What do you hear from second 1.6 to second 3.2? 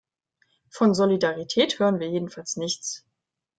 hören wir jedenfalls nichts.